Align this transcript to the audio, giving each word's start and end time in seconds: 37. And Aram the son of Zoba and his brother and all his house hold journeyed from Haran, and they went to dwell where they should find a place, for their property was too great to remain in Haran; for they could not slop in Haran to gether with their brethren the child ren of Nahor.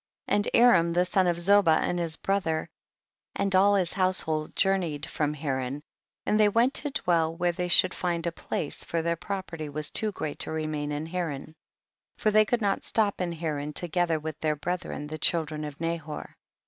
37. 0.27 0.35
And 0.35 0.49
Aram 0.65 0.93
the 0.93 1.05
son 1.05 1.27
of 1.27 1.37
Zoba 1.39 1.77
and 1.79 1.99
his 1.99 2.15
brother 2.17 2.67
and 3.35 3.53
all 3.55 3.75
his 3.75 3.93
house 3.93 4.21
hold 4.21 4.55
journeyed 4.55 5.05
from 5.05 5.35
Haran, 5.35 5.83
and 6.25 6.39
they 6.39 6.49
went 6.49 6.73
to 6.73 6.89
dwell 6.89 7.35
where 7.35 7.51
they 7.51 7.67
should 7.67 7.93
find 7.93 8.25
a 8.25 8.31
place, 8.31 8.83
for 8.83 9.03
their 9.03 9.15
property 9.15 9.69
was 9.69 9.91
too 9.91 10.11
great 10.13 10.39
to 10.39 10.51
remain 10.51 10.91
in 10.91 11.05
Haran; 11.05 11.53
for 12.17 12.31
they 12.31 12.45
could 12.45 12.61
not 12.61 12.81
slop 12.81 13.21
in 13.21 13.31
Haran 13.31 13.73
to 13.73 13.87
gether 13.87 14.19
with 14.19 14.39
their 14.39 14.55
brethren 14.55 15.05
the 15.05 15.19
child 15.19 15.51
ren 15.51 15.63
of 15.63 15.79
Nahor. 15.79 16.35